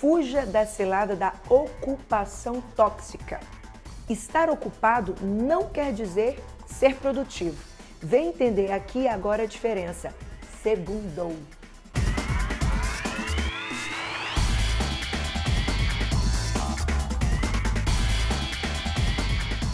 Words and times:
fuja 0.00 0.46
da 0.46 0.64
cilada 0.64 1.14
da 1.14 1.34
ocupação 1.50 2.62
tóxica. 2.74 3.38
Estar 4.08 4.48
ocupado 4.48 5.14
não 5.20 5.68
quer 5.68 5.92
dizer 5.92 6.42
ser 6.66 6.96
produtivo. 6.96 7.62
Vem 8.00 8.28
entender 8.28 8.72
aqui 8.72 9.06
agora 9.06 9.42
a 9.42 9.46
diferença. 9.46 10.14
Segundou. 10.62 11.36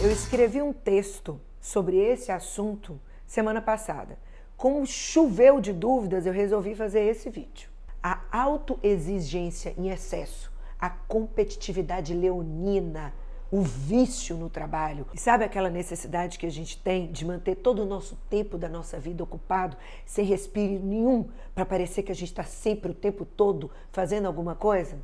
Eu 0.01 0.11
escrevi 0.11 0.61
um 0.61 0.73
texto 0.73 1.39
sobre 1.61 1.95
esse 1.95 2.33
assunto 2.33 2.99
semana 3.25 3.61
passada. 3.61 4.19
Como 4.57 4.85
choveu 4.85 5.61
de 5.61 5.71
dúvidas, 5.71 6.25
eu 6.25 6.33
resolvi 6.33 6.75
fazer 6.75 7.03
esse 7.07 7.29
vídeo. 7.29 7.76
A 8.01 8.21
autoexigência 8.31 9.73
em 9.77 9.89
excesso, 9.89 10.51
a 10.79 10.89
competitividade 10.89 12.13
leonina, 12.13 13.13
o 13.51 13.61
vício 13.61 14.35
no 14.35 14.49
trabalho. 14.49 15.05
E 15.13 15.19
sabe 15.19 15.43
aquela 15.43 15.69
necessidade 15.69 16.37
que 16.37 16.45
a 16.45 16.51
gente 16.51 16.77
tem 16.77 17.11
de 17.11 17.25
manter 17.25 17.55
todo 17.55 17.81
o 17.81 17.85
nosso 17.85 18.17
tempo 18.29 18.57
da 18.57 18.67
nossa 18.67 18.99
vida 18.99 19.23
ocupado, 19.23 19.77
sem 20.05 20.25
respiro 20.25 20.83
nenhum, 20.83 21.29
para 21.55 21.65
parecer 21.65 22.03
que 22.03 22.11
a 22.11 22.15
gente 22.15 22.29
está 22.29 22.43
sempre 22.43 22.91
o 22.91 22.95
tempo 22.95 23.25
todo 23.25 23.71
fazendo 23.91 24.25
alguma 24.25 24.55
coisa? 24.55 24.99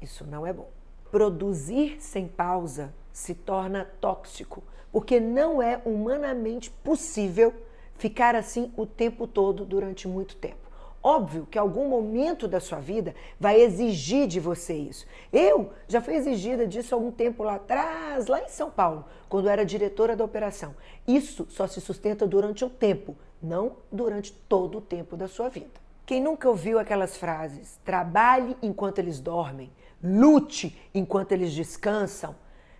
Isso 0.00 0.24
não 0.24 0.46
é 0.46 0.52
bom. 0.52 0.68
Produzir 1.10 1.96
sem 2.00 2.26
pausa 2.26 2.94
se 3.12 3.34
torna 3.34 3.84
tóxico, 4.00 4.62
porque 4.90 5.20
não 5.20 5.60
é 5.60 5.80
humanamente 5.84 6.70
possível 6.70 7.52
ficar 7.96 8.34
assim 8.34 8.72
o 8.76 8.86
tempo 8.86 9.26
todo 9.26 9.64
durante 9.64 10.08
muito 10.08 10.36
tempo. 10.36 10.71
Óbvio 11.02 11.48
que 11.50 11.58
algum 11.58 11.88
momento 11.88 12.46
da 12.46 12.60
sua 12.60 12.78
vida 12.78 13.14
vai 13.40 13.60
exigir 13.60 14.28
de 14.28 14.38
você 14.38 14.72
isso. 14.74 15.04
Eu 15.32 15.72
já 15.88 16.00
fui 16.00 16.14
exigida 16.14 16.64
disso 16.66 16.94
há 16.94 16.96
algum 16.96 17.10
tempo 17.10 17.42
lá 17.42 17.56
atrás, 17.56 18.28
lá 18.28 18.40
em 18.40 18.48
São 18.48 18.70
Paulo, 18.70 19.04
quando 19.28 19.48
era 19.48 19.66
diretora 19.66 20.14
da 20.14 20.24
operação. 20.24 20.76
Isso 21.06 21.46
só 21.48 21.66
se 21.66 21.80
sustenta 21.80 22.24
durante 22.24 22.64
um 22.64 22.68
tempo, 22.68 23.16
não 23.42 23.78
durante 23.90 24.32
todo 24.32 24.78
o 24.78 24.80
tempo 24.80 25.16
da 25.16 25.26
sua 25.26 25.48
vida. 25.48 25.82
Quem 26.06 26.20
nunca 26.20 26.48
ouviu 26.48 26.78
aquelas 26.78 27.16
frases? 27.16 27.80
Trabalhe 27.84 28.56
enquanto 28.62 29.00
eles 29.00 29.18
dormem, 29.18 29.72
lute 30.02 30.78
enquanto 30.94 31.32
eles 31.32 31.52
descansam. 31.52 32.34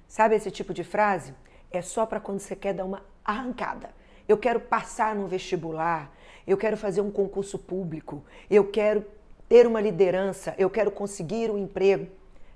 Sabe 0.06 0.37
esse 0.37 0.50
tipo 0.50 0.73
de 0.73 0.84
frase? 0.84 1.34
É 1.73 1.83
só 1.83 2.06
para 2.06 2.20
quando 2.20 2.39
você 2.39 2.55
quer 2.55 2.75
dar 2.75 2.84
uma 2.84 3.03
arrancada. 3.25 3.91
Eu 4.33 4.38
quero 4.38 4.61
passar 4.61 5.14
no 5.14 5.28
vestibular, 5.28 6.11
eu 6.47 6.56
quero 6.56 6.75
fazer 6.75 7.02
um 7.02 7.11
concurso 7.11 7.58
público, 7.58 8.25
eu 8.48 8.66
quero 8.66 9.05
ter 9.47 9.66
uma 9.66 9.78
liderança, 9.78 10.55
eu 10.56 10.70
quero 10.70 10.91
conseguir 10.91 11.50
um 11.50 11.58
emprego. 11.58 12.06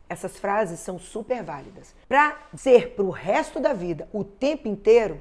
Essas 0.09 0.39
frases 0.39 0.81
são 0.81 0.99
super 0.99 1.43
válidas. 1.43 1.95
Para 2.09 2.39
ser 2.57 2.93
para 2.93 3.05
o 3.05 3.11
resto 3.11 3.61
da 3.61 3.75
vida, 3.75 4.09
o 4.11 4.25
tempo 4.25 4.67
inteiro, 4.67 5.21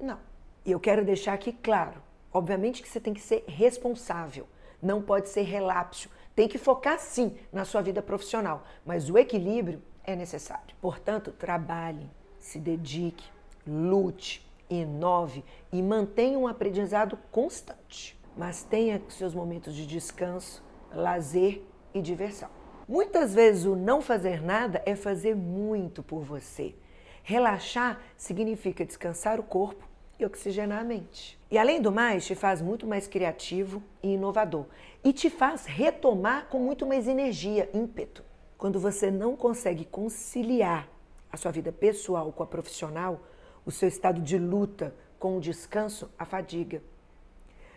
não. 0.00 0.18
E 0.64 0.72
eu 0.72 0.80
quero 0.80 1.04
deixar 1.04 1.34
aqui 1.34 1.52
claro: 1.52 2.00
obviamente 2.32 2.80
que 2.80 2.88
você 2.88 2.98
tem 2.98 3.12
que 3.12 3.20
ser 3.20 3.44
responsável, 3.46 4.48
não 4.80 5.02
pode 5.02 5.28
ser 5.28 5.42
relapso. 5.42 6.08
Tem 6.34 6.48
que 6.48 6.56
focar 6.56 6.98
sim 6.98 7.36
na 7.52 7.66
sua 7.66 7.82
vida 7.82 8.00
profissional, 8.00 8.64
mas 8.86 9.10
o 9.10 9.18
equilíbrio 9.18 9.82
é 10.02 10.16
necessário. 10.16 10.74
Portanto, 10.80 11.30
trabalhe, 11.30 12.08
se 12.38 12.58
dedique, 12.58 13.28
lute, 13.66 14.48
inove 14.70 15.44
e 15.72 15.82
mantenha 15.82 16.38
um 16.38 16.46
aprendizado 16.46 17.18
constante. 17.30 18.18
Mas 18.36 18.62
tenha 18.62 19.02
seus 19.08 19.34
momentos 19.34 19.74
de 19.74 19.86
descanso, 19.86 20.62
lazer 20.94 21.62
e 21.92 22.00
diversão. 22.00 22.48
Muitas 22.88 23.34
vezes 23.34 23.64
o 23.64 23.76
não 23.76 24.00
fazer 24.00 24.42
nada 24.42 24.82
é 24.86 24.96
fazer 24.96 25.36
muito 25.36 26.02
por 26.02 26.22
você. 26.22 26.74
Relaxar 27.22 28.00
significa 28.16 28.84
descansar 28.84 29.38
o 29.38 29.44
corpo 29.44 29.88
e 30.18 30.24
oxigenar 30.24 30.80
a 30.80 30.84
mente. 30.84 31.38
E 31.50 31.58
além 31.58 31.80
do 31.80 31.92
mais, 31.92 32.26
te 32.26 32.34
faz 32.34 32.60
muito 32.60 32.86
mais 32.86 33.06
criativo 33.06 33.82
e 34.02 34.14
inovador. 34.14 34.66
E 35.02 35.12
te 35.12 35.30
faz 35.30 35.66
retomar 35.66 36.46
com 36.48 36.58
muito 36.58 36.86
mais 36.86 37.08
energia, 37.08 37.70
ímpeto. 37.72 38.24
Quando 38.58 38.78
você 38.78 39.10
não 39.10 39.36
consegue 39.36 39.84
conciliar 39.84 40.88
a 41.32 41.36
sua 41.36 41.50
vida 41.50 41.72
pessoal 41.72 42.32
com 42.32 42.42
a 42.42 42.46
profissional, 42.46 43.20
o 43.64 43.70
seu 43.70 43.88
estado 43.88 44.20
de 44.20 44.38
luta 44.38 44.94
com 45.18 45.36
o 45.36 45.40
descanso, 45.40 46.10
a 46.18 46.24
fadiga. 46.24 46.82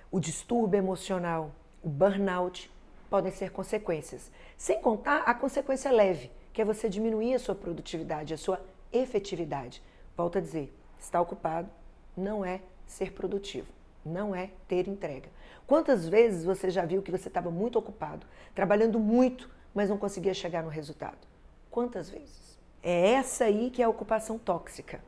O 0.10 0.20
distúrbio 0.20 0.78
emocional, 0.78 1.52
o 1.84 1.90
burnout 1.90 2.72
podem 3.10 3.32
ser 3.32 3.52
consequências. 3.52 4.32
Sem 4.58 4.82
contar 4.82 5.24
a 5.24 5.34
consequência 5.34 5.92
leve, 5.92 6.32
que 6.54 6.62
é 6.62 6.66
você 6.66 6.88
diminuir 6.88 7.34
a 7.34 7.40
sua 7.40 7.54
produtividade, 7.54 8.34
a 8.34 8.38
sua 8.38 8.62
efetividade. 8.92 9.84
Volto 10.16 10.38
a 10.38 10.42
dizer, 10.42 10.74
estar 10.98 11.20
ocupado 11.20 11.70
não 12.16 12.46
é 12.46 12.62
ser 12.86 13.12
produtivo, 13.12 13.68
não 14.06 14.36
é 14.36 14.52
ter 14.68 14.88
entrega. 14.88 15.30
Quantas 15.68 16.08
vezes 16.08 16.46
você 16.46 16.70
já 16.70 16.86
viu 16.86 17.02
que 17.02 17.12
você 17.12 17.28
estava 17.28 17.52
muito 17.52 17.78
ocupado, 17.78 18.26
trabalhando 18.56 19.00
muito, 19.00 19.50
mas 19.74 19.90
não 19.90 19.98
conseguia 19.98 20.34
chegar 20.34 20.64
no 20.64 20.70
resultado? 20.70 21.28
Quantas 21.70 22.10
vezes? 22.10 22.60
É 22.82 23.12
essa 23.14 23.46
aí 23.46 23.70
que 23.70 23.82
é 23.82 23.86
a 23.86 23.90
ocupação 23.90 24.38
tóxica 24.38 25.02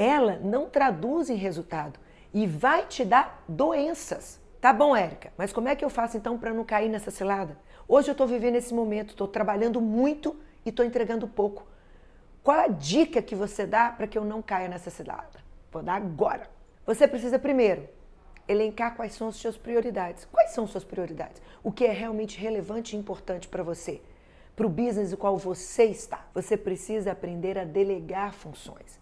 ela 0.00 0.40
não 0.42 0.66
traduz 0.66 1.28
em 1.28 1.34
resultado 1.34 2.00
e 2.32 2.46
vai 2.46 2.86
te 2.86 3.04
dar 3.04 3.44
doenças. 3.46 4.40
Tá 4.58 4.72
bom, 4.72 4.96
Érica, 4.96 5.30
mas 5.36 5.52
como 5.52 5.68
é 5.68 5.76
que 5.76 5.84
eu 5.84 5.90
faço 5.90 6.16
então 6.16 6.38
para 6.38 6.54
não 6.54 6.64
cair 6.64 6.88
nessa 6.88 7.10
cilada? 7.10 7.58
Hoje 7.86 8.08
eu 8.08 8.12
estou 8.12 8.26
vivendo 8.26 8.54
esse 8.54 8.72
momento, 8.72 9.10
estou 9.10 9.28
trabalhando 9.28 9.78
muito 9.78 10.34
e 10.64 10.70
estou 10.70 10.86
entregando 10.86 11.28
pouco. 11.28 11.66
Qual 12.42 12.58
a 12.58 12.68
dica 12.68 13.20
que 13.20 13.34
você 13.34 13.66
dá 13.66 13.90
para 13.90 14.06
que 14.06 14.16
eu 14.16 14.24
não 14.24 14.40
caia 14.40 14.68
nessa 14.68 14.88
cilada? 14.88 15.38
Vou 15.70 15.82
dar 15.82 15.96
agora. 15.96 16.48
Você 16.86 17.06
precisa 17.06 17.38
primeiro 17.38 17.86
elencar 18.48 18.96
quais 18.96 19.12
são 19.12 19.28
as 19.28 19.36
suas 19.36 19.58
prioridades. 19.58 20.26
Quais 20.32 20.52
são 20.52 20.66
suas 20.66 20.82
prioridades? 20.82 21.42
O 21.62 21.70
que 21.70 21.84
é 21.84 21.92
realmente 21.92 22.40
relevante 22.40 22.96
e 22.96 22.98
importante 22.98 23.46
para 23.48 23.62
você? 23.62 24.00
Para 24.56 24.66
o 24.66 24.70
business 24.70 25.10
no 25.10 25.18
qual 25.18 25.36
você 25.36 25.84
está. 25.84 26.26
Você 26.32 26.56
precisa 26.56 27.12
aprender 27.12 27.58
a 27.58 27.64
delegar 27.64 28.32
funções. 28.32 28.99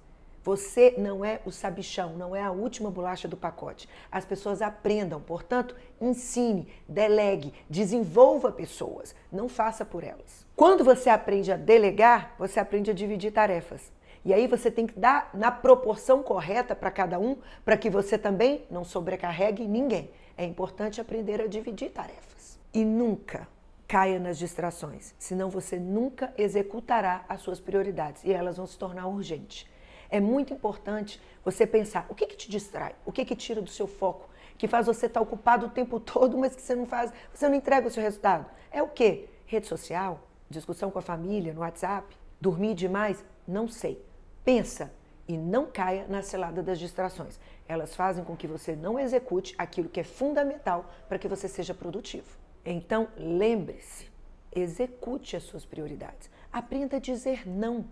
Você 0.49 0.95
não 0.97 1.23
é 1.23 1.41
o 1.45 1.51
sabichão, 1.51 2.17
não 2.17 2.35
é 2.35 2.43
a 2.43 2.51
última 2.51 2.91
bolacha 2.91 3.29
do 3.29 3.37
pacote. 3.37 3.87
As 4.11 4.25
pessoas 4.25 4.63
aprendam, 4.63 5.21
portanto, 5.21 5.77
ensine, 6.01 6.67
delegue, 6.89 7.53
desenvolva 7.69 8.51
pessoas, 8.51 9.15
não 9.31 9.47
faça 9.47 9.85
por 9.85 10.03
elas. 10.03 10.47
Quando 10.57 10.83
você 10.83 11.11
aprende 11.11 11.53
a 11.53 11.57
delegar, 11.59 12.35
você 12.39 12.59
aprende 12.59 12.91
a 12.91 12.95
dividir 12.95 13.31
tarefas. 13.31 13.93
E 14.25 14.33
aí 14.33 14.47
você 14.47 14.71
tem 14.71 14.87
que 14.87 14.99
dar 14.99 15.29
na 15.35 15.51
proporção 15.51 16.23
correta 16.23 16.75
para 16.75 16.91
cada 16.91 17.19
um, 17.19 17.37
para 17.63 17.77
que 17.77 17.91
você 17.91 18.17
também 18.17 18.65
não 18.71 18.85
sobrecarregue 18.85 19.69
ninguém. 19.69 20.11
É 20.35 20.47
importante 20.47 20.99
aprender 20.99 21.43
a 21.43 21.47
dividir 21.47 21.91
tarefas. 21.91 22.59
E 22.73 22.87
nunca 22.87 23.47
caia 23.87 24.19
nas 24.19 24.39
distrações, 24.39 25.15
senão 25.19 25.51
você 25.51 25.79
nunca 25.79 26.33
executará 26.39 27.27
as 27.29 27.43
suas 27.43 27.61
prioridades 27.61 28.25
e 28.25 28.33
elas 28.33 28.57
vão 28.57 28.67
se 28.67 28.79
tornar 28.79 29.07
urgentes. 29.09 29.67
É 30.11 30.21
muito 30.21 30.53
importante 30.53 31.21
você 31.45 31.67
pensar 31.67 32.07
o 32.09 32.15
que, 32.15 32.27
que 32.27 32.37
te 32.37 32.51
distrai, 32.51 32.95
o 33.05 33.13
que, 33.13 33.25
que 33.25 33.37
tira 33.37 33.61
do 33.61 33.71
seu 33.71 33.87
foco, 33.87 34.29
que 34.57 34.67
faz 34.67 34.87
você 34.87 35.07
estar 35.07 35.21
ocupado 35.21 35.67
o 35.67 35.71
tempo 35.71 36.01
todo, 36.01 36.37
mas 36.37 36.55
que 36.55 36.63
você 36.63 36.75
não 36.75 36.87
faz, 36.87 37.13
você 37.33 37.49
não 37.49 37.55
entrega 37.55 37.87
o 37.87 37.91
seu 37.91 38.03
resultado. 38.03 38.47
É 38.71 38.83
o 38.83 38.89
quê? 38.89 39.29
Rede 39.47 39.67
social, 39.67 40.21
discussão 40.49 40.91
com 40.91 40.99
a 40.99 41.03
família, 41.03 41.53
no 41.53 41.61
WhatsApp, 41.61 42.17
dormir 42.41 42.75
demais? 42.75 43.25
Não 43.47 43.69
sei. 43.69 44.03
Pensa 44.45 44.93
e 45.27 45.37
não 45.37 45.67
caia 45.67 46.07
na 46.09 46.23
cilada 46.23 46.63
das 46.63 46.79
distrações. 46.79 47.39
Elas 47.69 47.95
fazem 47.95 48.25
com 48.25 48.37
que 48.37 48.47
você 48.47 48.75
não 48.75 48.99
execute 48.99 49.55
aquilo 49.59 49.89
que 49.89 50.01
é 50.01 50.05
fundamental 50.05 50.91
para 51.07 51.19
que 51.19 51.29
você 51.29 51.47
seja 51.47 51.75
produtivo. 51.75 52.39
Então, 52.65 53.09
lembre-se, 53.17 54.11
execute 54.51 55.37
as 55.37 55.43
suas 55.43 55.67
prioridades. 55.67 56.31
Aprenda 56.51 56.97
a 56.97 57.01
dizer 57.01 57.47
não 57.47 57.87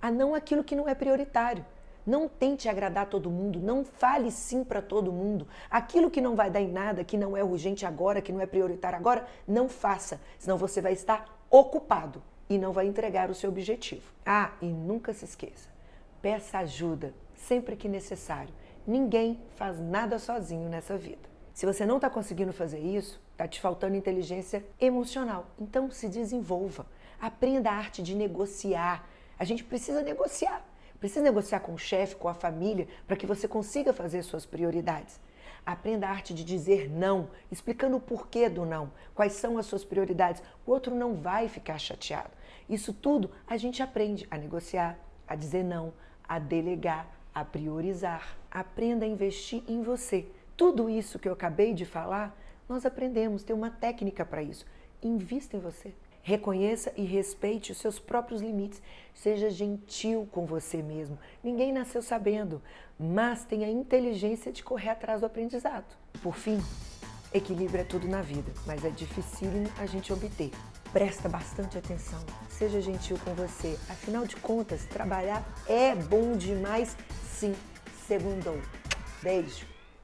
a 0.00 0.10
não 0.10 0.34
aquilo 0.34 0.64
que 0.64 0.76
não 0.76 0.88
é 0.88 0.94
prioritário. 0.94 1.64
Não 2.06 2.26
tente 2.26 2.68
agradar 2.68 3.06
todo 3.06 3.30
mundo, 3.30 3.60
não 3.60 3.84
fale 3.84 4.30
sim 4.30 4.64
para 4.64 4.80
todo 4.80 5.12
mundo. 5.12 5.46
Aquilo 5.70 6.10
que 6.10 6.22
não 6.22 6.34
vai 6.34 6.50
dar 6.50 6.60
em 6.60 6.72
nada, 6.72 7.04
que 7.04 7.18
não 7.18 7.36
é 7.36 7.44
urgente 7.44 7.84
agora, 7.84 8.22
que 8.22 8.32
não 8.32 8.40
é 8.40 8.46
prioritário 8.46 8.98
agora, 8.98 9.26
não 9.46 9.68
faça, 9.68 10.18
senão 10.38 10.56
você 10.56 10.80
vai 10.80 10.94
estar 10.94 11.38
ocupado 11.50 12.22
e 12.48 12.56
não 12.56 12.72
vai 12.72 12.86
entregar 12.86 13.30
o 13.30 13.34
seu 13.34 13.50
objetivo. 13.50 14.10
Ah, 14.24 14.52
e 14.62 14.66
nunca 14.66 15.12
se 15.12 15.26
esqueça: 15.26 15.68
peça 16.22 16.58
ajuda 16.58 17.12
sempre 17.34 17.76
que 17.76 17.88
necessário. 17.88 18.54
Ninguém 18.86 19.38
faz 19.56 19.78
nada 19.78 20.18
sozinho 20.18 20.68
nessa 20.68 20.96
vida. 20.96 21.28
Se 21.52 21.66
você 21.66 21.84
não 21.84 21.96
está 21.96 22.08
conseguindo 22.08 22.52
fazer 22.52 22.78
isso, 22.78 23.20
está 23.32 23.46
te 23.46 23.60
faltando 23.60 23.96
inteligência 23.96 24.64
emocional. 24.80 25.46
Então 25.58 25.90
se 25.90 26.08
desenvolva. 26.08 26.86
Aprenda 27.20 27.70
a 27.70 27.74
arte 27.74 28.02
de 28.02 28.14
negociar 28.14 29.06
a 29.38 29.44
gente 29.44 29.64
precisa 29.64 30.02
negociar. 30.02 30.64
Precisa 30.98 31.22
negociar 31.22 31.60
com 31.60 31.74
o 31.74 31.78
chefe, 31.78 32.16
com 32.16 32.28
a 32.28 32.34
família, 32.34 32.88
para 33.06 33.16
que 33.16 33.26
você 33.26 33.46
consiga 33.46 33.92
fazer 33.92 34.22
suas 34.22 34.44
prioridades. 34.44 35.20
Aprenda 35.64 36.08
a 36.08 36.10
arte 36.10 36.34
de 36.34 36.42
dizer 36.42 36.90
não, 36.90 37.28
explicando 37.52 37.96
o 37.96 38.00
porquê 38.00 38.48
do 38.48 38.64
não, 38.64 38.90
quais 39.14 39.34
são 39.34 39.58
as 39.58 39.66
suas 39.66 39.84
prioridades. 39.84 40.42
O 40.66 40.72
outro 40.72 40.94
não 40.94 41.14
vai 41.14 41.48
ficar 41.48 41.78
chateado. 41.78 42.30
Isso 42.68 42.92
tudo 42.92 43.30
a 43.46 43.56
gente 43.56 43.82
aprende 43.82 44.26
a 44.30 44.36
negociar, 44.36 44.98
a 45.26 45.36
dizer 45.36 45.62
não, 45.62 45.92
a 46.28 46.38
delegar, 46.38 47.06
a 47.34 47.44
priorizar. 47.44 48.36
Aprenda 48.50 49.04
a 49.04 49.08
investir 49.08 49.62
em 49.68 49.82
você. 49.82 50.26
Tudo 50.56 50.90
isso 50.90 51.18
que 51.18 51.28
eu 51.28 51.32
acabei 51.32 51.72
de 51.72 51.84
falar, 51.84 52.36
nós 52.68 52.84
aprendemos, 52.84 53.44
tem 53.44 53.54
uma 53.54 53.70
técnica 53.70 54.24
para 54.24 54.42
isso. 54.42 54.66
Invista 55.02 55.56
em 55.56 55.60
você. 55.60 55.94
Reconheça 56.28 56.92
e 56.94 57.04
respeite 57.04 57.72
os 57.72 57.78
seus 57.78 57.98
próprios 57.98 58.42
limites. 58.42 58.82
Seja 59.14 59.48
gentil 59.48 60.28
com 60.30 60.44
você 60.44 60.82
mesmo. 60.82 61.18
Ninguém 61.42 61.72
nasceu 61.72 62.02
sabendo, 62.02 62.60
mas 63.00 63.46
tenha 63.46 63.66
inteligência 63.66 64.52
de 64.52 64.62
correr 64.62 64.90
atrás 64.90 65.20
do 65.22 65.26
aprendizado. 65.26 65.86
Por 66.22 66.36
fim, 66.36 66.60
equilíbrio 67.32 67.80
é 67.80 67.84
tudo 67.84 68.06
na 68.06 68.20
vida, 68.20 68.52
mas 68.66 68.84
é 68.84 68.90
dificílimo 68.90 69.70
a 69.78 69.86
gente 69.86 70.12
obter. 70.12 70.50
Presta 70.92 71.30
bastante 71.30 71.78
atenção, 71.78 72.22
seja 72.50 72.78
gentil 72.78 73.18
com 73.24 73.32
você. 73.32 73.78
Afinal 73.88 74.26
de 74.26 74.36
contas, 74.36 74.84
trabalhar 74.84 75.42
é 75.66 75.94
bom 75.94 76.36
demais, 76.36 76.94
sim. 77.24 77.54
Segundou. 78.06 78.60
Beijo. 79.22 79.77